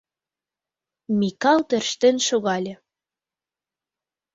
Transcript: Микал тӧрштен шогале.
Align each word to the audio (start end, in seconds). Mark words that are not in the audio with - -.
Микал 1.19 1.59
тӧрштен 1.69 2.15
шогале. 2.27 2.73